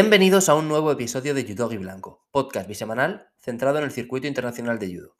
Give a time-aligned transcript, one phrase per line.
[0.00, 4.28] Bienvenidos a un nuevo episodio de Judo y Blanco, podcast bisemanal centrado en el circuito
[4.28, 5.16] internacional de judo.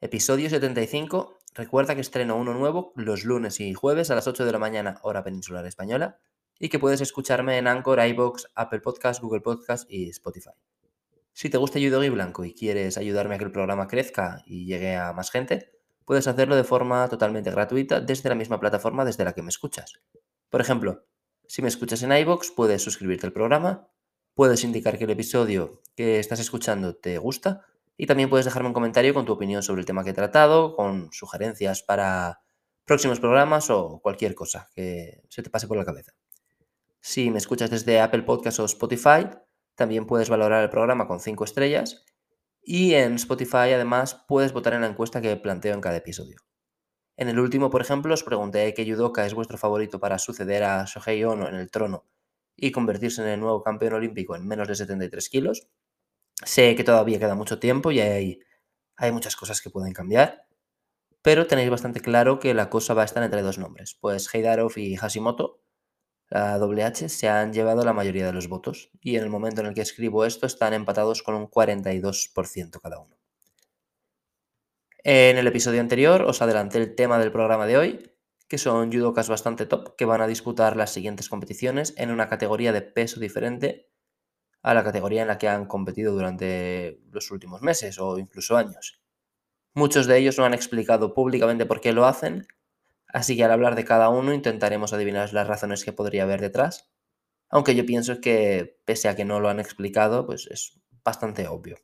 [0.00, 1.36] Episodio 75.
[1.52, 4.98] Recuerda que estreno uno nuevo los lunes y jueves a las 8 de la mañana,
[5.02, 6.20] hora peninsular española,
[6.58, 10.52] y que puedes escucharme en Anchor, iBox, Apple Podcast, Google Podcast y Spotify.
[11.34, 14.64] Si te gusta Judo y Blanco y quieres ayudarme a que el programa crezca y
[14.64, 15.70] llegue a más gente,
[16.06, 20.00] puedes hacerlo de forma totalmente gratuita desde la misma plataforma desde la que me escuchas.
[20.48, 21.04] Por ejemplo,
[21.46, 23.90] si me escuchas en iBox, puedes suscribirte al programa,
[24.38, 28.72] puedes indicar que el episodio que estás escuchando te gusta y también puedes dejarme un
[28.72, 32.40] comentario con tu opinión sobre el tema que he tratado, con sugerencias para
[32.84, 36.12] próximos programas o cualquier cosa que se te pase por la cabeza.
[37.00, 39.28] Si me escuchas desde Apple Podcast o Spotify,
[39.74, 42.04] también puedes valorar el programa con 5 estrellas
[42.62, 46.36] y en Spotify además puedes votar en la encuesta que planteo en cada episodio.
[47.16, 50.84] En el último, por ejemplo, os pregunté qué judoka es vuestro favorito para suceder a
[50.84, 52.04] Shohei Ono en el trono
[52.60, 55.68] y convertirse en el nuevo campeón olímpico en menos de 73 kilos.
[56.44, 58.40] Sé que todavía queda mucho tiempo y hay,
[58.96, 60.46] hay muchas cosas que pueden cambiar,
[61.22, 63.96] pero tenéis bastante claro que la cosa va a estar entre dos nombres.
[64.00, 65.62] Pues Heidarov y Hashimoto,
[66.30, 69.68] la WH, se han llevado la mayoría de los votos y en el momento en
[69.68, 73.16] el que escribo esto están empatados con un 42% cada uno.
[75.04, 78.12] En el episodio anterior os adelanté el tema del programa de hoy,
[78.48, 82.72] que son judokas bastante top que van a disputar las siguientes competiciones en una categoría
[82.72, 83.90] de peso diferente
[84.62, 89.02] a la categoría en la que han competido durante los últimos meses o incluso años.
[89.74, 92.48] Muchos de ellos no han explicado públicamente por qué lo hacen,
[93.06, 96.90] así que al hablar de cada uno intentaremos adivinar las razones que podría haber detrás,
[97.50, 101.76] aunque yo pienso que pese a que no lo han explicado, pues es bastante obvio.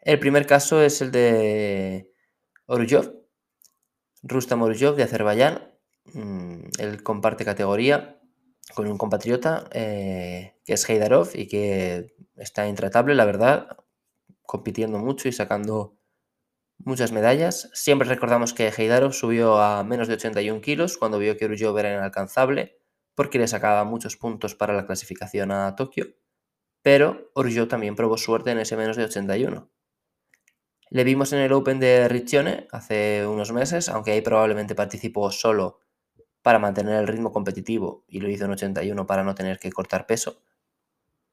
[0.00, 2.12] El primer caso es el de
[2.66, 3.23] Oruyov,
[4.24, 5.70] Rustam Oruyov de Azerbaiyán.
[6.12, 8.20] Mm, él comparte categoría
[8.74, 13.76] con un compatriota eh, que es Heidarov y que está intratable, la verdad,
[14.42, 15.98] compitiendo mucho y sacando
[16.78, 17.70] muchas medallas.
[17.74, 21.92] Siempre recordamos que Heidarov subió a menos de 81 kilos cuando vio que Oruyov era
[21.92, 22.78] inalcanzable
[23.14, 26.16] porque le sacaba muchos puntos para la clasificación a Tokio,
[26.82, 29.70] pero Oruyov también probó suerte en ese menos de 81.
[30.94, 35.80] Le vimos en el Open de Riccione hace unos meses, aunque ahí probablemente participó solo
[36.40, 40.06] para mantener el ritmo competitivo y lo hizo en 81 para no tener que cortar
[40.06, 40.40] peso.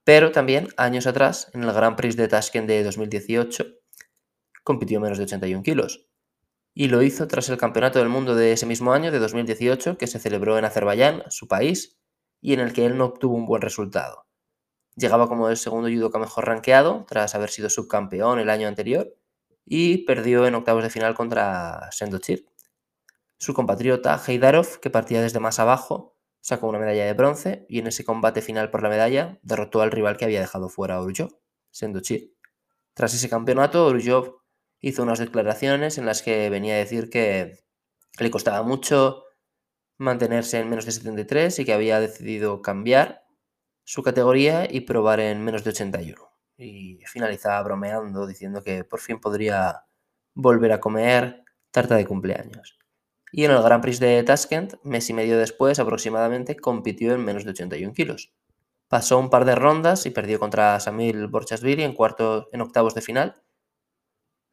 [0.04, 3.68] Pero también años atrás, en el Grand Prix de Tashkent de 2018,
[4.64, 6.08] compitió menos de 81 kilos.
[6.74, 10.08] Y lo hizo tras el Campeonato del Mundo de ese mismo año, de 2018, que
[10.08, 12.00] se celebró en Azerbaiyán, su país,
[12.42, 14.26] y en el que él no obtuvo un buen resultado.
[14.96, 19.16] Llegaba como el segundo judoka mejor rankeado, tras haber sido subcampeón el año anterior,
[19.66, 22.48] y perdió en octavos de final contra Sendochir.
[23.38, 27.88] Su compatriota Heidarov, que partía desde más abajo, sacó una medalla de bronce y en
[27.88, 31.40] ese combate final por la medalla derrotó al rival que había dejado fuera a Urjov,
[31.70, 32.36] Sendochir.
[32.94, 34.42] Tras ese campeonato, Urjov
[34.80, 37.60] hizo unas declaraciones en las que venía a decir que
[38.20, 39.24] le costaba mucho
[39.98, 43.24] mantenerse en menos de 73 y que había decidido cambiar
[43.84, 46.31] su categoría y probar en menos de 81
[46.62, 49.86] y finalizaba bromeando diciendo que por fin podría
[50.34, 52.78] volver a comer tarta de cumpleaños.
[53.32, 57.46] Y en el Grand Prix de Tashkent, mes y medio después aproximadamente, compitió en menos
[57.46, 58.34] de 81 kilos.
[58.90, 61.96] Pasó un par de rondas y perdió contra Samil Borchasvili en,
[62.52, 63.42] en octavos de final.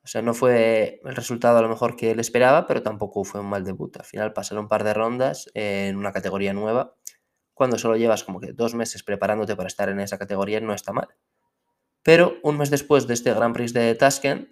[0.04, 3.40] O sea, no fue el resultado a lo mejor que él esperaba, pero tampoco fue
[3.40, 3.96] un mal debut.
[3.96, 6.94] Al final pasaron un par de rondas en una categoría nueva.
[7.52, 10.92] Cuando solo llevas como que dos meses preparándote para estar en esa categoría, no está
[10.92, 11.08] mal.
[12.02, 14.48] Pero un mes después de este Grand Prix de Tashkent,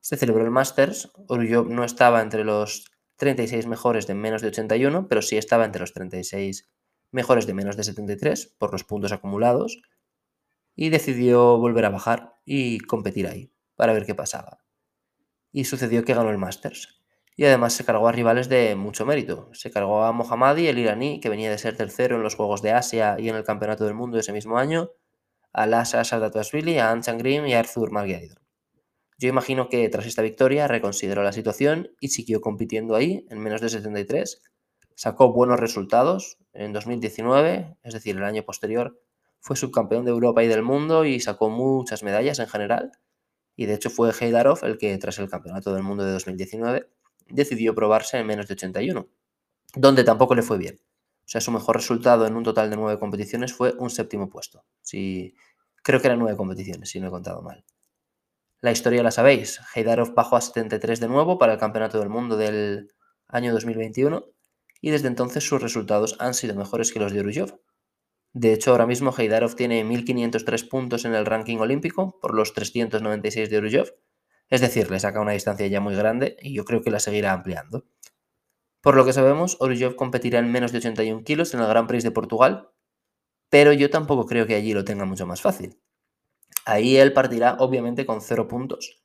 [0.00, 1.10] se celebró el Masters.
[1.28, 5.80] Oruyov no estaba entre los 36 mejores de menos de 81, pero sí estaba entre
[5.80, 6.70] los 36
[7.10, 9.80] mejores de menos de 73 por los puntos acumulados.
[10.74, 14.64] Y decidió volver a bajar y competir ahí para ver qué pasaba.
[15.50, 17.02] Y sucedió que ganó el Masters.
[17.36, 19.50] Y además se cargó a rivales de mucho mérito.
[19.52, 22.72] Se cargó a Mohammadi, el iraní, que venía de ser tercero en los Juegos de
[22.72, 24.90] Asia y en el Campeonato del Mundo ese mismo año
[25.52, 28.38] a Lasa a Anshan Grim y a Arthur Margaridon.
[29.18, 33.60] Yo imagino que tras esta victoria reconsideró la situación y siguió compitiendo ahí en menos
[33.60, 34.40] de 73.
[34.94, 39.00] Sacó buenos resultados en 2019, es decir, el año posterior,
[39.40, 42.92] fue subcampeón de Europa y del mundo y sacó muchas medallas en general.
[43.56, 46.88] Y de hecho fue Heidarov el que, tras el campeonato del mundo de 2019,
[47.28, 49.08] decidió probarse en menos de 81,
[49.74, 50.80] donde tampoco le fue bien.
[51.28, 54.64] O sea, su mejor resultado en un total de nueve competiciones fue un séptimo puesto.
[54.80, 55.34] Si,
[55.82, 57.66] creo que eran nueve competiciones, si no he contado mal.
[58.62, 59.60] La historia la sabéis.
[59.74, 62.94] Heidarov bajó a 73 de nuevo para el Campeonato del Mundo del
[63.26, 64.24] año 2021
[64.80, 67.60] y desde entonces sus resultados han sido mejores que los de Uruyov.
[68.32, 73.50] De hecho, ahora mismo Heidarov tiene 1503 puntos en el ranking olímpico por los 396
[73.50, 73.94] de Orujev.
[74.48, 77.34] Es decir, le saca una distancia ya muy grande y yo creo que la seguirá
[77.34, 77.84] ampliando.
[78.80, 82.04] Por lo que sabemos, Orujev competirá en menos de 81 kilos en el Gran Prix
[82.04, 82.70] de Portugal,
[83.50, 85.78] pero yo tampoco creo que allí lo tenga mucho más fácil.
[86.64, 89.02] Ahí él partirá obviamente con 0 puntos.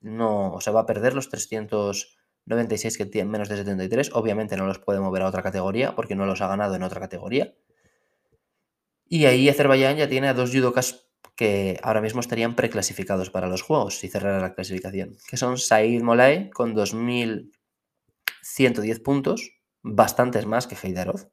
[0.00, 4.10] No, o sea, va a perder los 396 que tiene menos de 73.
[4.14, 7.00] Obviamente no los puede mover a otra categoría porque no los ha ganado en otra
[7.00, 7.54] categoría.
[9.06, 13.62] Y ahí Azerbaiyán ya tiene a dos judokas que ahora mismo estarían preclasificados para los
[13.62, 16.74] Juegos si cerrara la clasificación, que son Said Molay con
[18.42, 19.50] 2.110 puntos,
[19.82, 21.30] bastantes más que Heidarov,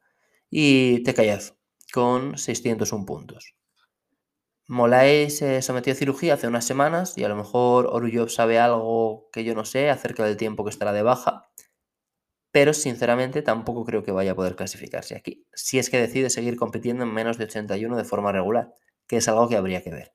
[0.49, 1.55] y Tekayev
[1.93, 3.55] con 601 puntos.
[4.67, 9.29] Molay se sometió a cirugía hace unas semanas y a lo mejor Oruyov sabe algo
[9.31, 11.49] que yo no sé acerca del tiempo que estará de baja
[12.55, 16.55] pero sinceramente tampoco creo que vaya a poder clasificarse aquí, si es que decide seguir
[16.55, 18.73] compitiendo en menos de 81 de forma regular,
[19.07, 20.13] que es algo que habría que ver.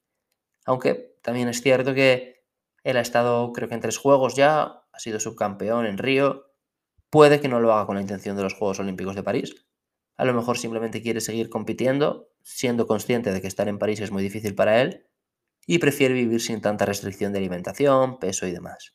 [0.65, 2.47] Aunque también es cierto que
[2.83, 6.50] él ha estado creo que en tres juegos ya, ha sido subcampeón en Río,
[7.11, 9.67] puede que no lo haga con la intención de los Juegos Olímpicos de París.
[10.17, 14.11] A lo mejor simplemente quiere seguir compitiendo, siendo consciente de que estar en París es
[14.11, 15.07] muy difícil para él,
[15.67, 18.95] y prefiere vivir sin tanta restricción de alimentación, peso y demás.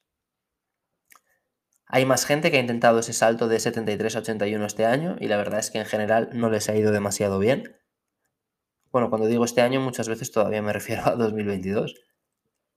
[1.88, 5.28] Hay más gente que ha intentado ese salto de 73 a 81 este año y
[5.28, 7.76] la verdad es que en general no les ha ido demasiado bien.
[8.92, 11.96] Bueno, cuando digo este año muchas veces todavía me refiero a 2022.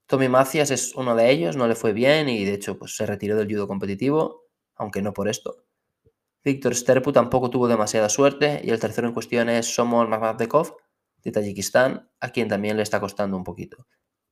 [0.06, 3.06] Tommy Macias es uno de ellos, no le fue bien y de hecho pues, se
[3.06, 4.47] retiró del judo competitivo,
[4.78, 5.64] aunque no por esto.
[6.44, 10.76] Víctor Sterpu tampoco tuvo demasiada suerte y el tercero en cuestión es Somon Mamadbekov
[11.22, 13.86] de Tayikistán, a quien también le está costando un poquito.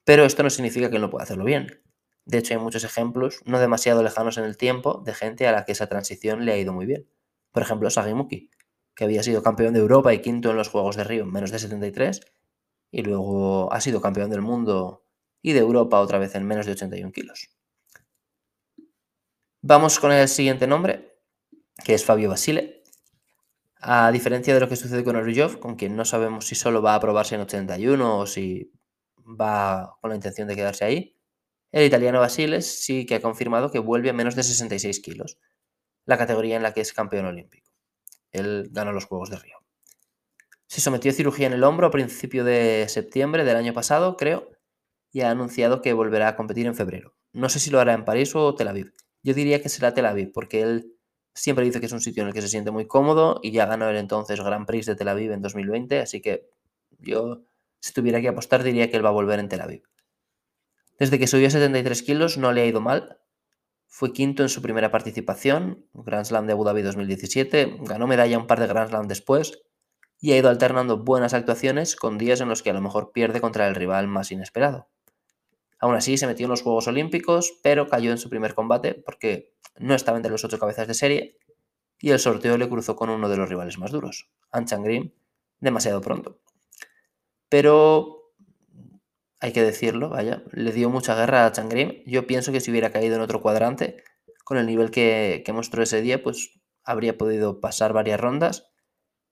[0.05, 1.83] Pero esto no significa que no pueda hacerlo bien.
[2.25, 5.65] De hecho, hay muchos ejemplos, no demasiado lejanos en el tiempo, de gente a la
[5.65, 7.09] que esa transición le ha ido muy bien.
[7.53, 8.51] Por ejemplo, Sagimuki,
[8.95, 11.51] que había sido campeón de Europa y quinto en los Juegos de Río en menos
[11.51, 12.21] de 73,
[12.91, 15.05] y luego ha sido campeón del mundo
[15.43, 17.56] y de Europa otra vez en menos de 81 kilos.
[19.69, 21.19] Vamos con el siguiente nombre,
[21.85, 22.85] que es Fabio Basile.
[23.81, 26.93] A diferencia de lo que sucede con Oryov, con quien no sabemos si solo va
[26.93, 28.71] a aprobarse en 81 o si
[29.19, 31.17] va con la intención de quedarse ahí,
[31.73, 35.41] el italiano Basiles sí que ha confirmado que vuelve a menos de 66 kilos,
[36.05, 37.69] la categoría en la que es campeón olímpico.
[38.31, 39.57] Él ganó los Juegos de Río.
[40.69, 44.49] Se sometió a cirugía en el hombro a principio de septiembre del año pasado, creo,
[45.11, 47.17] y ha anunciado que volverá a competir en febrero.
[47.33, 48.93] No sé si lo hará en París o Tel Aviv.
[49.27, 50.95] Yo diría que será Tel Aviv, porque él
[51.35, 53.67] siempre dice que es un sitio en el que se siente muy cómodo y ya
[53.67, 56.49] ganó el entonces Grand Prix de Tel Aviv en 2020, así que
[57.01, 57.43] yo,
[57.81, 59.83] si tuviera que apostar, diría que él va a volver en Tel Aviv.
[61.01, 63.19] Desde que subió a 73 kilos no le ha ido mal.
[63.89, 68.47] Fue quinto en su primera participación, Grand Slam de Abu Dhabi 2017, ganó medalla un
[68.47, 69.61] par de Grand Slam después
[70.21, 73.41] y ha ido alternando buenas actuaciones con días en los que a lo mejor pierde
[73.41, 74.89] contra el rival más inesperado.
[75.79, 79.55] Aún así se metió en los Juegos Olímpicos, pero cayó en su primer combate porque
[79.79, 81.39] no estaba entre los ocho cabezas de serie
[81.99, 85.15] y el sorteo le cruzó con uno de los rivales más duros, Anchan Green,
[85.61, 86.41] demasiado pronto.
[87.49, 88.17] Pero
[89.41, 92.03] hay que decirlo, vaya, le dio mucha guerra a Changrim.
[92.07, 94.03] Yo pienso que si hubiera caído en otro cuadrante,
[94.45, 98.71] con el nivel que, mostró ese día, pues habría podido pasar varias rondas.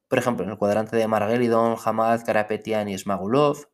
[0.09, 3.67] Por ejemplo, en el cuadrante de Margelidon, Hamad, Karapetian y Smagulov,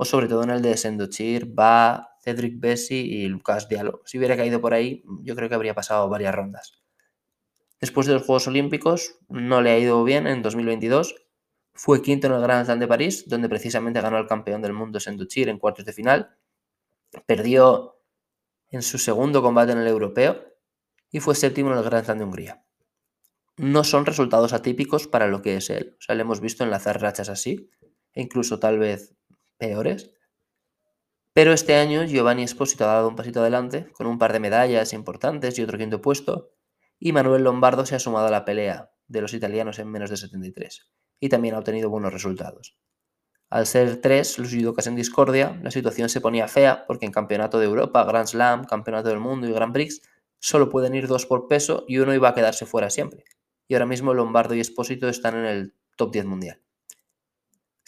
[0.00, 4.00] o sobre todo en el de Sendochir, Ba, Cedric Bessi y Lucas Diallo.
[4.06, 6.80] Si hubiera caído por ahí, yo creo que habría pasado varias rondas.
[7.82, 11.14] Después de los Juegos Olímpicos, no le ha ido bien en 2022
[11.74, 15.00] fue quinto en el Grand Slam de París, donde precisamente ganó al campeón del mundo
[15.00, 16.36] Senduchir en cuartos de final.
[17.26, 18.02] Perdió
[18.68, 20.44] en su segundo combate en el europeo
[21.10, 22.64] y fue séptimo en el Grand Slam de Hungría.
[23.56, 25.96] No son resultados atípicos para lo que es él.
[25.98, 27.70] O sea, le hemos visto enlazar rachas así,
[28.12, 29.14] e incluso tal vez
[29.60, 30.10] peores.
[31.32, 34.92] Pero este año Giovanni Esposito ha dado un pasito adelante, con un par de medallas
[34.92, 36.50] importantes y otro quinto puesto,
[36.98, 40.16] y Manuel Lombardo se ha sumado a la pelea de los italianos en menos de
[40.16, 40.90] 73
[41.20, 42.76] y también ha obtenido buenos resultados.
[43.50, 47.58] Al ser tres los judocas en discordia, la situación se ponía fea porque en Campeonato
[47.58, 50.02] de Europa, Grand Slam, Campeonato del Mundo y Grand Prix
[50.38, 53.24] solo pueden ir dos por peso y uno iba a quedarse fuera siempre.
[53.66, 56.62] Y ahora mismo Lombardo y Espósito están en el top 10 mundial.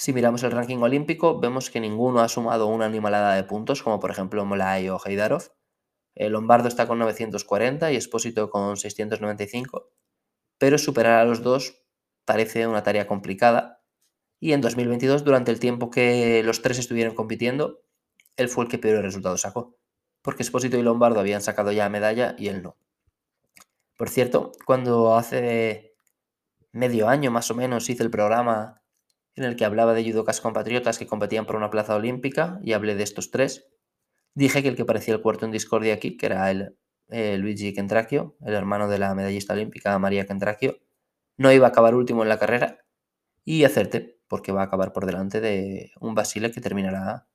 [0.03, 4.01] Si miramos el ranking olímpico, vemos que ninguno ha sumado una animalada de puntos, como
[4.01, 5.53] por ejemplo Molay o Heidarov.
[6.17, 9.93] El Lombardo está con 940 y Espósito con 695,
[10.59, 11.85] pero superar a los dos
[12.25, 13.81] parece una tarea complicada.
[14.41, 17.85] Y en 2022, durante el tiempo que los tres estuvieron compitiendo,
[18.37, 19.77] él fue el que peor resultado sacó,
[20.21, 22.77] porque Espósito y Lombardo habían sacado ya medalla y él no.
[23.97, 25.95] Por cierto, cuando hace
[26.73, 28.82] medio año más o menos hice el programa
[29.35, 32.95] en el que hablaba de judocas compatriotas que competían por una plaza olímpica y hablé
[32.95, 33.67] de estos tres.
[34.35, 36.77] Dije que el que parecía el cuarto en discordia aquí, que era el,
[37.09, 40.79] Luigi Kentracchio, el hermano de la medallista olímpica María Kentracchio,
[41.37, 42.79] no iba a acabar último en la carrera
[43.45, 47.27] y acerté, porque va a acabar por delante de un Basile que terminará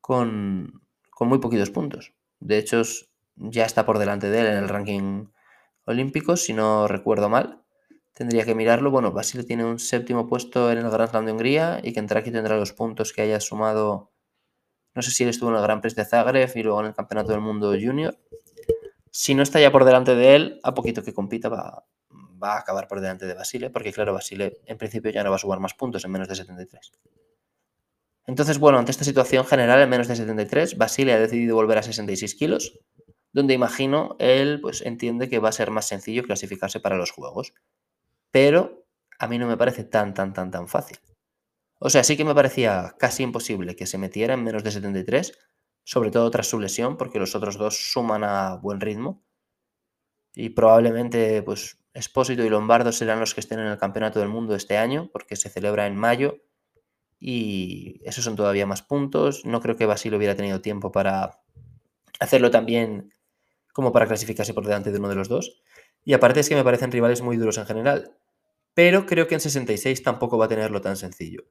[0.00, 2.12] con, con muy poquitos puntos.
[2.40, 2.82] De hecho,
[3.36, 5.26] ya está por delante de él en el ranking
[5.84, 7.63] olímpico, si no recuerdo mal.
[8.14, 8.92] Tendría que mirarlo.
[8.92, 12.56] Bueno, Basile tiene un séptimo puesto en el Grand Slam de Hungría y Kentraki tendrá
[12.56, 14.12] los puntos que haya sumado.
[14.94, 16.94] No sé si él estuvo en el Gran Prix de Zagreb y luego en el
[16.94, 18.16] Campeonato del Mundo Junior.
[19.10, 21.84] Si no está ya por delante de él, a poquito que compita va,
[22.40, 25.40] a acabar por delante de Basile, porque claro, Basile en principio ya no va a
[25.40, 26.92] sumar más puntos en menos de 73.
[28.26, 31.82] Entonces, bueno, ante esta situación general en menos de 73, Basile ha decidido volver a
[31.82, 32.78] 66 kilos,
[33.32, 37.54] donde imagino él pues entiende que va a ser más sencillo clasificarse para los juegos.
[38.34, 38.84] Pero
[39.20, 40.98] a mí no me parece tan, tan, tan, tan fácil.
[41.78, 45.38] O sea, sí que me parecía casi imposible que se metiera en menos de 73,
[45.84, 49.22] sobre todo tras su lesión, porque los otros dos suman a buen ritmo.
[50.34, 54.56] Y probablemente, pues, Espósito y Lombardo serán los que estén en el Campeonato del Mundo
[54.56, 56.42] este año, porque se celebra en mayo
[57.20, 59.46] y esos son todavía más puntos.
[59.46, 61.38] No creo que Basile hubiera tenido tiempo para
[62.18, 63.12] hacerlo también
[63.72, 65.62] como para clasificarse por delante de uno de los dos.
[66.04, 68.16] Y aparte es que me parecen rivales muy duros en general.
[68.74, 71.44] Pero creo que en 66 tampoco va a tenerlo tan sencillo.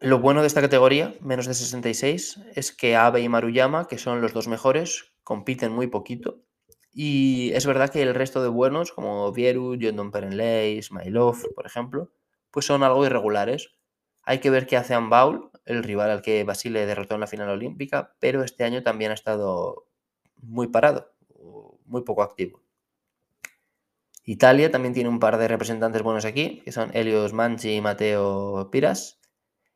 [0.00, 4.20] Lo bueno de esta categoría, menos de 66, es que Abe y Maruyama, que son
[4.20, 6.42] los dos mejores, compiten muy poquito.
[6.92, 12.12] Y es verdad que el resto de buenos, como Vieru, Jondon Perenley, Smilov, por ejemplo,
[12.50, 13.70] pues son algo irregulares.
[14.22, 17.48] Hay que ver qué hace Ambaul, el rival al que Basile derrotó en la final
[17.48, 19.88] olímpica, pero este año también ha estado
[20.36, 21.14] muy parado,
[21.84, 22.65] muy poco activo.
[24.28, 28.70] Italia también tiene un par de representantes buenos aquí, que son Helios Manchi y Mateo
[28.72, 29.20] Piras.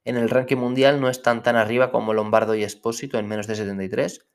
[0.05, 3.55] En el ranking mundial no están tan arriba como Lombardo y Espósito en menos de
[3.55, 4.27] 73,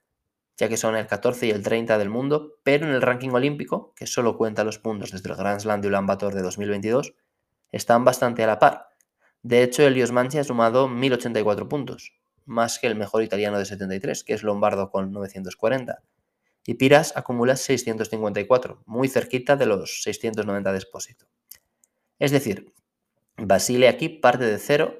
[0.55, 3.93] ya que son el 14 y el 30 del mundo, pero en el ranking olímpico,
[3.93, 7.13] que solo cuenta los puntos desde el Grand Slam de Ulan Bator de 2022,
[7.73, 8.87] están bastante a la par.
[9.43, 12.13] De hecho, Elios Manchi ha sumado 1084 puntos,
[12.45, 16.03] más que el mejor italiano de 73, que es Lombardo con 940.
[16.65, 21.27] Y Piras acumula 654, muy cerquita de los 690 de Espósito.
[22.17, 22.73] Es decir,
[23.37, 24.99] Basile aquí parte de cero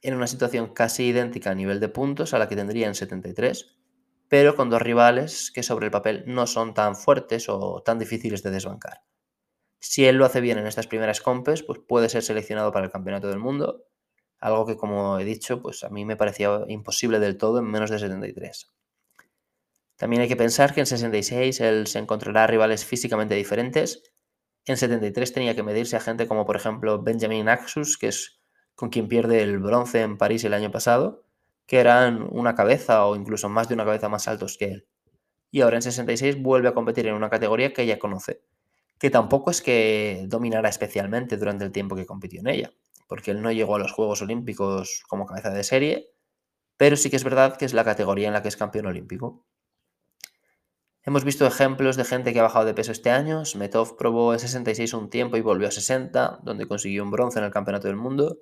[0.00, 3.76] en una situación casi idéntica a nivel de puntos a la que tendría en 73,
[4.28, 8.42] pero con dos rivales que sobre el papel no son tan fuertes o tan difíciles
[8.42, 9.02] de desbancar.
[9.80, 12.92] Si él lo hace bien en estas primeras compes, pues puede ser seleccionado para el
[12.92, 13.84] Campeonato del Mundo,
[14.38, 17.90] algo que como he dicho, pues a mí me parecía imposible del todo en menos
[17.90, 18.73] de 73.
[19.96, 24.02] También hay que pensar que en 66 él se encontrará rivales físicamente diferentes.
[24.66, 28.40] En 73 tenía que medirse a gente como por ejemplo Benjamin Axus, que es
[28.74, 31.24] con quien pierde el bronce en París el año pasado,
[31.66, 34.88] que eran una cabeza o incluso más de una cabeza más altos que él.
[35.50, 38.42] Y ahora en 66 vuelve a competir en una categoría que ella conoce,
[38.98, 42.72] que tampoco es que dominara especialmente durante el tiempo que compitió en ella,
[43.06, 46.10] porque él no llegó a los Juegos Olímpicos como cabeza de serie,
[46.76, 49.46] pero sí que es verdad que es la categoría en la que es campeón olímpico.
[51.06, 53.44] Hemos visto ejemplos de gente que ha bajado de peso este año.
[53.44, 57.44] Smetov probó en 66 un tiempo y volvió a 60, donde consiguió un bronce en
[57.44, 58.38] el Campeonato del Mundo.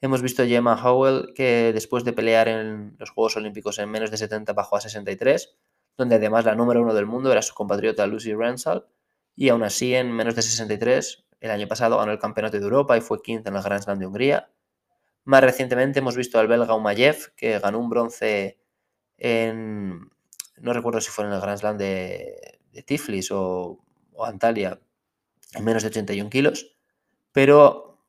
[0.00, 4.10] Hemos visto a Gemma Howell que después de pelear en los Juegos Olímpicos en menos
[4.10, 5.56] de 70 bajó a 63,
[5.96, 8.86] donde además la número uno del mundo era su compatriota Lucy Rensal
[9.36, 12.96] y aún así en menos de 63 el año pasado ganó el Campeonato de Europa
[12.96, 14.50] y fue quinta en el Grand Slam de Hungría.
[15.24, 18.58] Más recientemente hemos visto al belga Umayev que ganó un bronce
[19.16, 20.10] en,
[20.60, 23.80] no recuerdo si fue en el Grand Slam de, Tiflis o,
[24.22, 24.80] Antalya,
[25.54, 26.76] en menos de 81 kilos,
[27.32, 28.04] pero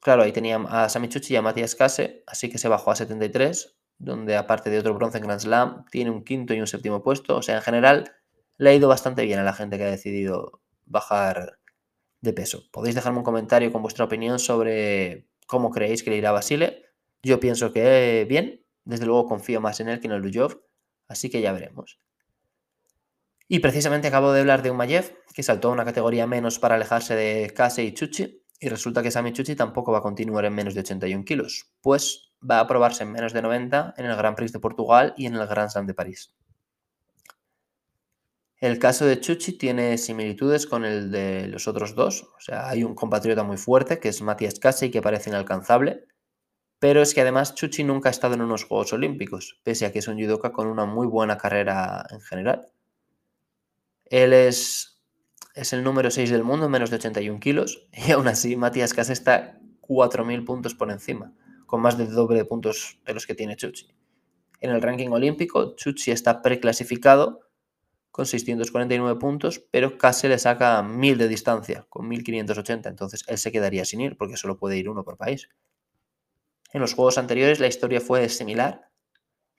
[0.00, 2.96] claro, ahí tenía a Sami Chuchi y a Matías Kase, así que se bajó a
[2.96, 7.02] 73, donde aparte de otro bronce en Grand Slam, tiene un quinto y un séptimo
[7.02, 8.12] puesto, o sea, en general
[8.58, 11.58] le ha ido bastante bien a la gente que ha decidido bajar
[12.20, 12.64] de peso.
[12.72, 16.84] Podéis dejarme un comentario con vuestra opinión sobre cómo creéis que le irá a Basile.
[17.22, 20.60] Yo pienso que bien, desde luego confío más en él que en el Lujov,
[21.08, 21.98] así que ya veremos.
[23.48, 26.76] Y precisamente acabo de hablar de un Mayev que saltó a una categoría menos para
[26.76, 30.54] alejarse de Kase y Chuchi, y resulta que Sami Chuchi tampoco va a continuar en
[30.54, 34.36] menos de 81 kilos, pues va a probarse en menos de 90 en el Grand
[34.36, 36.34] Prix de Portugal y en el Grand Slam de París.
[38.58, 42.22] El caso de Chuchi tiene similitudes con el de los otros dos.
[42.22, 46.06] O sea, hay un compatriota muy fuerte, que es Matías Casey, que parece inalcanzable.
[46.84, 50.00] Pero es que además Chuchi nunca ha estado en unos Juegos Olímpicos, pese a que
[50.00, 52.68] es un judoka con una muy buena carrera en general.
[54.04, 55.00] Él es
[55.54, 59.08] es el número 6 del mundo, menos de 81 kilos, y aún así Matías Cas
[59.08, 61.32] está 4.000 puntos por encima,
[61.64, 63.88] con más de doble de puntos de los que tiene Chuchi.
[64.60, 67.48] En el ranking olímpico, Chuchi está preclasificado
[68.10, 72.90] con 649 puntos, pero casi le saca 1000 de distancia, con 1580.
[72.90, 75.48] Entonces él se quedaría sin ir porque solo puede ir uno por país.
[76.74, 78.90] En los juegos anteriores la historia fue similar.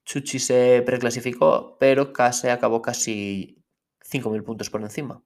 [0.04, 3.64] Chuchi se preclasificó, pero casi acabó casi
[4.02, 5.24] 5.000 puntos por encima.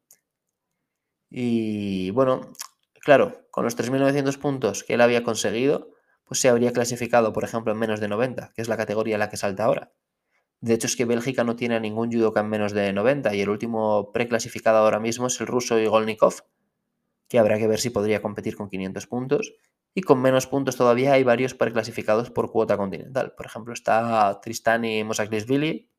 [1.31, 2.53] Y bueno,
[3.01, 5.89] claro, con los 3.900 puntos que él había conseguido,
[6.25, 9.19] pues se habría clasificado, por ejemplo, en menos de 90, que es la categoría en
[9.22, 9.91] la que salta ahora.
[10.62, 13.50] De hecho, es que Bélgica no tiene ningún judoka en menos de 90 y el
[13.50, 16.43] último preclasificado ahora mismo es el ruso Igolnikov,
[17.27, 19.53] que habrá que ver si podría competir con 500 puntos.
[20.00, 23.34] Y con menos puntos todavía hay varios preclasificados por cuota continental.
[23.36, 25.89] Por ejemplo, está Tristani Mosaklisvili,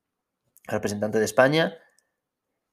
[0.64, 1.74] representante de España,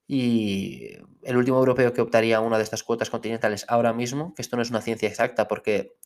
[0.07, 0.93] y
[1.23, 4.55] el último europeo que optaría a una de estas cuotas continentales ahora mismo, que esto
[4.55, 5.97] no es una ciencia exacta porque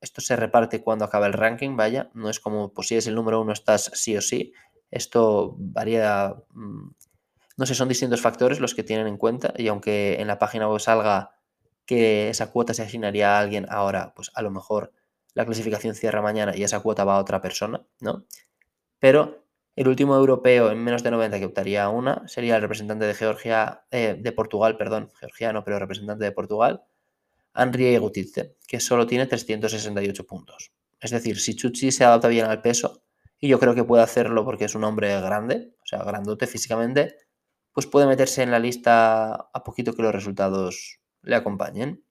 [0.00, 3.16] esto se reparte cuando acaba el ranking, vaya, no es como, pues si es el
[3.16, 4.54] número uno estás sí o sí,
[4.90, 6.88] esto varía, mm,
[7.58, 10.70] no sé, son distintos factores los que tienen en cuenta y aunque en la página
[10.70, 11.35] web salga
[11.86, 14.92] que esa cuota se asignaría a alguien ahora, pues a lo mejor
[15.34, 18.26] la clasificación cierra mañana y esa cuota va a otra persona, ¿no?
[18.98, 23.04] Pero el último europeo en menos de 90 que optaría a una sería el representante
[23.04, 26.84] de Georgia, eh, de Portugal, perdón, georgiano, pero representante de Portugal,
[27.54, 30.72] Henri Gutice, que solo tiene 368 puntos.
[31.00, 33.02] Es decir, si Chuchi se adapta bien al peso,
[33.38, 37.16] y yo creo que puede hacerlo porque es un hombre grande, o sea, grandote físicamente,
[37.72, 42.02] pues puede meterse en la lista a poquito que los resultados le acompañen.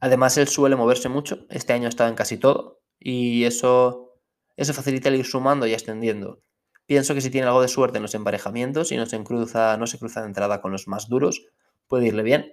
[0.00, 4.14] Además, él suele moverse mucho, este año ha estado en casi todo, y eso,
[4.56, 6.42] eso facilita el ir sumando y extendiendo.
[6.86, 9.86] Pienso que si tiene algo de suerte en los emparejamientos y no se cruza, no
[9.86, 11.46] se cruza de entrada con los más duros,
[11.86, 12.52] puede irle bien.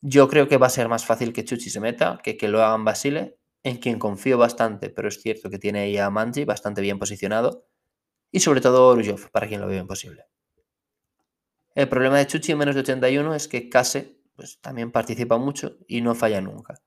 [0.00, 2.62] Yo creo que va a ser más fácil que Chuchi se meta que que lo
[2.62, 6.80] hagan Basile, en quien confío bastante, pero es cierto que tiene ahí a Manji bastante
[6.80, 7.66] bien posicionado,
[8.30, 10.24] y sobre todo Orujov, para quien lo vea imposible.
[11.74, 15.78] El problema de Chuchi en menos de 81 es que Kase pues, también participa mucho
[15.88, 16.80] y no falla nunca.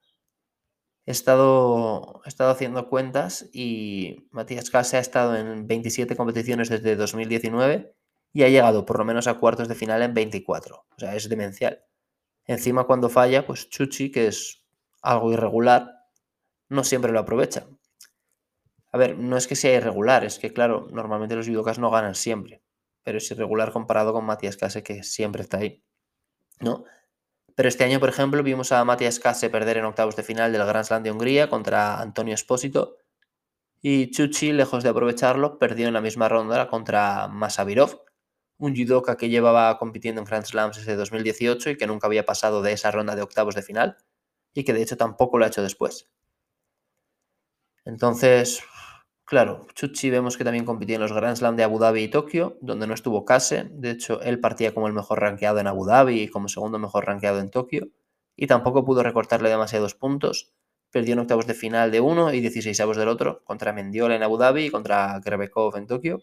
[1.05, 6.95] He estado, he estado haciendo cuentas y Matías Kase ha estado en 27 competiciones desde
[6.95, 7.93] 2019
[8.31, 10.77] y ha llegado por lo menos a cuartos de final en 24.
[10.77, 11.83] O sea, es demencial.
[12.45, 14.63] Encima cuando falla, pues Chuchi, que es
[15.01, 16.05] algo irregular,
[16.69, 17.67] no siempre lo aprovecha.
[18.93, 22.15] A ver, no es que sea irregular, es que claro, normalmente los judokas no ganan
[22.15, 22.63] siempre,
[23.03, 25.83] pero es irregular comparado con Matías Case que siempre está ahí,
[26.61, 26.85] ¿no?
[27.61, 30.65] Pero este año, por ejemplo, vimos a Matías Case perder en octavos de final del
[30.65, 32.97] Grand Slam de Hungría contra Antonio Espósito
[33.83, 38.03] y Chuchi, lejos de aprovecharlo, perdió en la misma ronda contra Masavirov,
[38.57, 42.63] un judoka que llevaba compitiendo en Grand Slams desde 2018 y que nunca había pasado
[42.63, 43.95] de esa ronda de octavos de final
[44.55, 46.09] y que de hecho tampoco lo ha hecho después.
[47.85, 48.63] Entonces,
[49.25, 52.57] claro, Chuchi vemos que también compitió en los Grand Slam de Abu Dhabi y Tokio,
[52.61, 53.69] donde no estuvo Kase.
[53.71, 57.05] De hecho, él partía como el mejor rankeado en Abu Dhabi y como segundo mejor
[57.05, 57.87] rankeado en Tokio.
[58.35, 60.53] Y tampoco pudo recortarle demasiados puntos.
[60.91, 64.37] Perdió en octavos de final de uno y 16 del otro, contra Mendiola en Abu
[64.37, 66.21] Dhabi y contra Grebekov en Tokio.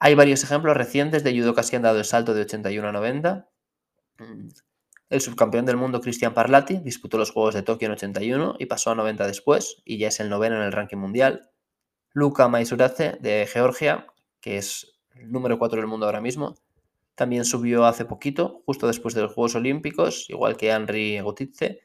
[0.00, 3.48] Hay varios ejemplos recientes de judo que han dado el salto de 81 a 90.
[4.18, 4.48] Mm.
[5.10, 8.90] El subcampeón del mundo Cristian Parlati disputó los Juegos de Tokio en 81 y pasó
[8.90, 11.50] a 90 después y ya es el noveno en el ranking mundial.
[12.18, 14.08] Luka Maisurace de Georgia,
[14.40, 16.56] que es el número 4 del mundo ahora mismo,
[17.14, 21.82] también subió hace poquito, justo después de los Juegos Olímpicos, igual que Henry Gotitze,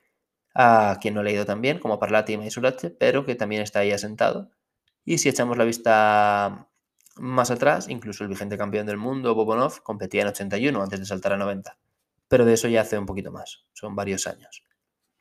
[0.56, 3.92] a quien no he leído también, como Parlati y Maisurace, pero que también está ahí
[3.92, 4.50] asentado.
[5.06, 6.68] Y si echamos la vista
[7.18, 11.34] más atrás, incluso el vigente campeón del mundo, Bobonov, competía en 81 antes de saltar
[11.34, 11.78] a 90.
[12.28, 14.64] Pero de eso ya hace un poquito más, son varios años.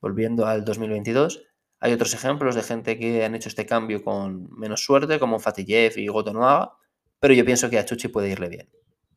[0.00, 1.51] Volviendo al 2022,
[1.82, 5.98] hay otros ejemplos de gente que han hecho este cambio con menos suerte, como Fatijev
[5.98, 6.72] y Gotonoaga,
[7.20, 8.70] pero yo pienso que a Chuchi puede irle bien.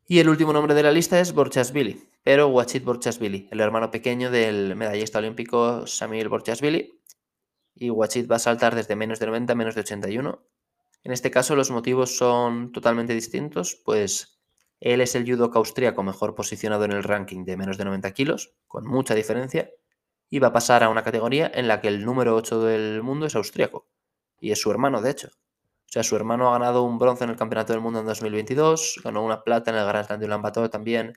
[0.06, 4.30] Y el último nombre de la lista es Borchasvili, pero Wachit Borchasvili, el hermano pequeño
[4.30, 7.00] del medallista olímpico Samir Borchasvili.
[7.74, 10.40] Y Wachit va a saltar desde menos de 90 a menos de 81
[11.06, 14.40] en este caso los motivos son totalmente distintos, pues
[14.80, 18.56] él es el judoka austríaco mejor posicionado en el ranking de menos de 90 kilos,
[18.66, 19.70] con mucha diferencia,
[20.28, 23.26] y va a pasar a una categoría en la que el número 8 del mundo
[23.26, 23.86] es austríaco,
[24.40, 25.28] y es su hermano, de hecho.
[25.28, 29.00] O sea, su hermano ha ganado un bronce en el Campeonato del Mundo en 2022,
[29.04, 31.12] ganó una plata en el Grand Slam de Ulan también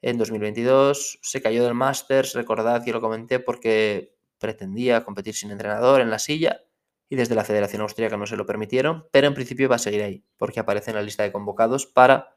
[0.00, 6.00] en 2022, se cayó del Masters, recordad que lo comenté porque pretendía competir sin entrenador
[6.00, 6.62] en la silla,
[7.08, 10.02] y desde la Federación Austríaca no se lo permitieron, pero en principio va a seguir
[10.02, 12.36] ahí, porque aparece en la lista de convocados para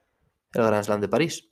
[0.54, 1.50] el Grand Slam de París.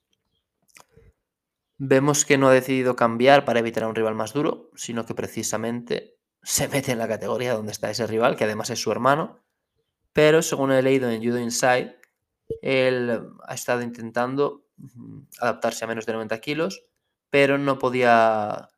[1.78, 5.16] Vemos que no ha decidido cambiar para evitar a un rival más duro, sino que
[5.16, 9.44] precisamente se mete en la categoría donde está ese rival, que además es su hermano.
[10.12, 11.98] Pero según he leído en Judo Inside,
[12.62, 14.68] él ha estado intentando
[15.40, 16.86] adaptarse a menos de 90 kilos,
[17.30, 18.70] pero no podía,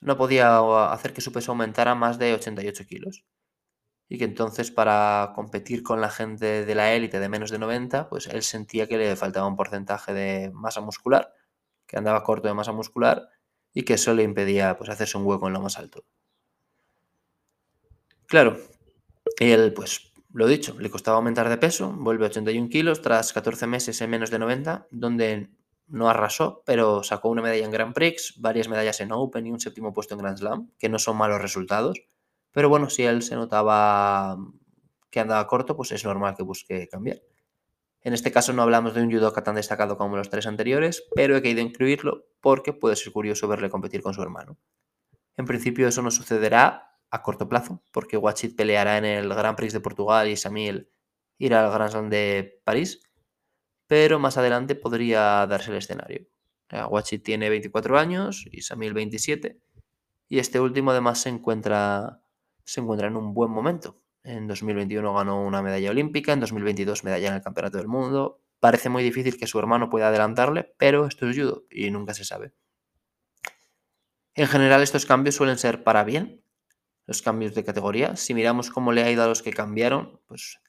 [0.00, 3.24] no podía hacer que su peso aumentara más de 88 kilos.
[4.10, 8.08] Y que entonces para competir con la gente de la élite de menos de 90,
[8.08, 11.32] pues él sentía que le faltaba un porcentaje de masa muscular,
[11.88, 13.28] que andaba corto de masa muscular
[13.72, 16.04] y que eso le impedía pues, hacerse un hueco en lo más alto.
[18.26, 18.58] Claro,
[19.40, 23.66] él pues lo dicho, le costaba aumentar de peso, vuelve a 81 kilos tras 14
[23.66, 25.50] meses en menos de 90, donde
[25.86, 29.58] no arrasó, pero sacó una medalla en Grand Prix, varias medallas en Open y un
[29.58, 32.02] séptimo puesto en Grand Slam, que no son malos resultados.
[32.52, 34.36] Pero bueno, si él se notaba
[35.10, 37.20] que andaba corto, pues es normal que busque cambiar.
[38.08, 41.36] En este caso no hablamos de un judoka tan destacado como los tres anteriores, pero
[41.36, 44.56] he querido incluirlo porque puede ser curioso verle competir con su hermano.
[45.36, 49.74] En principio eso no sucederá a corto plazo, porque Watchit peleará en el Grand Prix
[49.74, 50.88] de Portugal y Samil
[51.36, 53.02] irá al Grand Slam de París,
[53.86, 56.28] pero más adelante podría darse el escenario.
[56.88, 59.60] Watchit tiene 24 años y Samil 27,
[60.30, 62.22] y este último además se encuentra
[62.74, 64.00] en un buen momento.
[64.28, 68.42] En 2021 ganó una medalla olímpica, en 2022 medalla en el Campeonato del Mundo.
[68.60, 72.26] Parece muy difícil que su hermano pueda adelantarle, pero esto es judo y nunca se
[72.26, 72.52] sabe.
[74.34, 76.42] En general estos cambios suelen ser para bien,
[77.06, 78.16] los cambios de categoría.
[78.16, 80.60] Si miramos cómo le ha ido a los que cambiaron, pues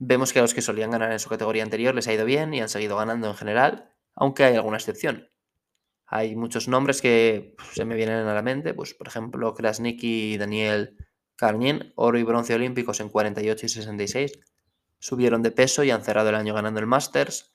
[0.00, 2.52] vemos que a los que solían ganar en su categoría anterior les ha ido bien
[2.54, 5.30] y han seguido ganando en general, aunque hay alguna excepción.
[6.06, 10.32] Hay muchos nombres que pues, se me vienen a la mente, pues por ejemplo Krasniki
[10.32, 10.96] y Daniel
[11.38, 14.32] Karnin, oro y bronce olímpicos en 48 y 66,
[14.98, 17.54] subieron de peso y han cerrado el año ganando el Masters.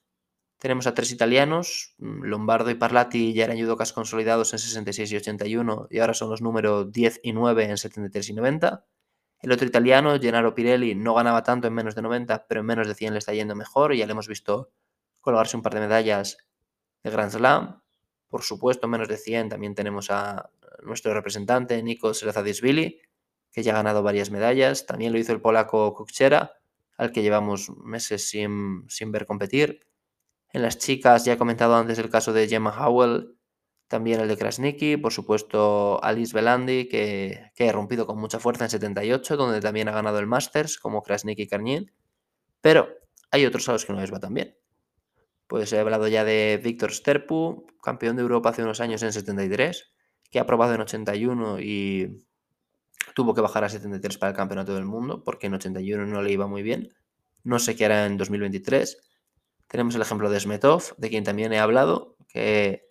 [0.57, 5.17] Tenemos a tres italianos, mm, Lombardo y Parlati ya eran judocas consolidados en 66 y
[5.17, 8.85] 81 y ahora son los números 10 y 9 en 73 y 90.
[9.41, 12.87] El otro italiano, Gennaro Pirelli, no ganaba tanto en menos de 90, pero en menos
[12.87, 14.71] de 100 le está yendo mejor y ya le hemos visto
[15.19, 16.37] colgarse un par de medallas
[17.03, 17.81] de Grand Slam.
[18.29, 20.49] Por supuesto, en menos de 100 también tenemos a
[20.83, 23.01] nuestro representante, Nikos Razadisvili,
[23.53, 24.85] que ya ha ganado varias medallas.
[24.85, 26.53] También lo hizo el polaco Kukchera,
[26.97, 29.87] al que llevamos meses sin, sin ver competir.
[30.49, 33.37] En las chicas ya he comentado antes el caso de Gemma Howell,
[33.87, 38.71] también el de Krasniki, por supuesto Alice Belandi, que, ha rompido con mucha fuerza en
[38.71, 41.87] 78, donde también ha ganado el Masters, como Krasniki y
[42.59, 42.89] Pero
[43.29, 44.57] hay otros a los que no les va tan bien.
[45.45, 49.93] Pues he hablado ya de Víctor Sterpu, campeón de Europa hace unos años en 73,
[50.31, 52.25] que ha probado en 81 y
[53.15, 56.31] tuvo que bajar a 73 para el campeonato del mundo, porque en 81 no le
[56.31, 56.93] iba muy bien.
[57.43, 59.01] No sé qué hará en 2023.
[59.67, 62.89] Tenemos el ejemplo de Smetov, de quien también he hablado, que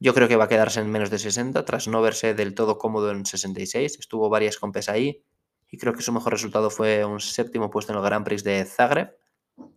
[0.00, 2.78] yo creo que va a quedarse en menos de 60 tras no verse del todo
[2.78, 3.98] cómodo en 66.
[3.98, 5.24] Estuvo varias compes ahí
[5.70, 8.64] y creo que su mejor resultado fue un séptimo puesto en el Grand Prix de
[8.64, 9.16] Zagreb.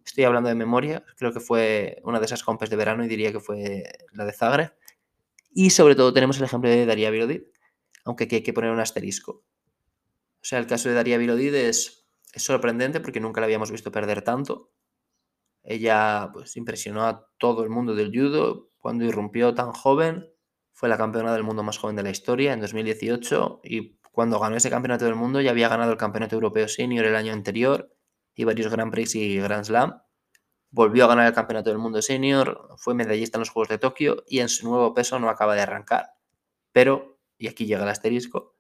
[0.06, 3.32] Estoy hablando de memoria, creo que fue una de esas compes de verano y diría
[3.32, 4.74] que fue la de Zagreb.
[5.52, 7.44] Y sobre todo tenemos el ejemplo de Daria Vilodid,
[8.04, 9.44] aunque hay que poner un asterisco.
[10.48, 14.22] Sea, el caso de Daria Vilodid es, es sorprendente porque nunca la habíamos visto perder
[14.22, 14.72] tanto.
[15.62, 20.32] Ella pues, impresionó a todo el mundo del judo cuando irrumpió tan joven.
[20.72, 24.56] Fue la campeona del mundo más joven de la historia en 2018 y cuando ganó
[24.56, 27.94] ese campeonato del mundo ya había ganado el campeonato europeo senior el año anterior
[28.34, 30.02] y varios Grand Prix y Grand Slam.
[30.70, 34.24] Volvió a ganar el campeonato del mundo senior, fue medallista en los Juegos de Tokio
[34.26, 36.12] y en su nuevo peso no acaba de arrancar.
[36.72, 38.57] Pero, y aquí llega el asterisco,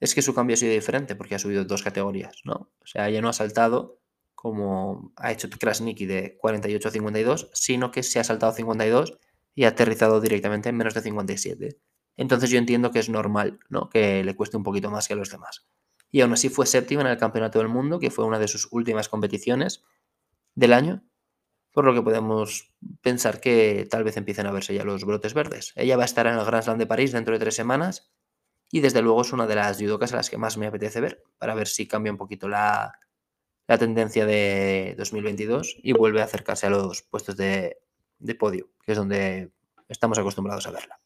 [0.00, 2.70] es que su cambio ha sido diferente porque ha subido dos categorías, ¿no?
[2.80, 4.00] O sea, ya no ha saltado
[4.34, 9.18] como ha hecho Krasniki de 48 a 52, sino que se ha saltado 52
[9.54, 11.78] y ha aterrizado directamente en menos de 57.
[12.16, 13.88] Entonces yo entiendo que es normal, ¿no?
[13.88, 15.66] Que le cueste un poquito más que a los demás.
[16.10, 18.68] Y aún así fue séptima en el Campeonato del Mundo, que fue una de sus
[18.70, 19.82] últimas competiciones
[20.54, 21.02] del año,
[21.72, 25.72] por lo que podemos pensar que tal vez empiecen a verse ya los brotes verdes.
[25.76, 28.10] Ella va a estar en el Grand Slam de París dentro de tres semanas
[28.70, 31.22] y desde luego es una de las judocas a las que más me apetece ver,
[31.38, 32.98] para ver si cambia un poquito la,
[33.66, 37.78] la tendencia de 2022 y vuelve a acercarse a los puestos de,
[38.38, 39.50] podio, que es donde
[39.88, 41.00] estamos acostumbrados a verla.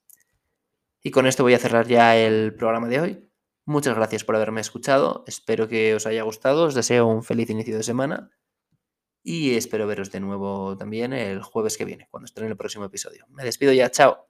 [1.02, 3.30] Y con esto voy a cerrar ya el programa de hoy.
[3.64, 5.24] Muchas gracias por haberme escuchado.
[5.26, 6.64] Espero que os haya gustado.
[6.64, 8.30] Os deseo un feliz inicio de semana.
[9.22, 12.84] Y espero veros de nuevo también el jueves que viene, cuando esté en el próximo
[12.84, 13.26] episodio.
[13.28, 13.90] Me despido ya.
[13.90, 14.28] Chao.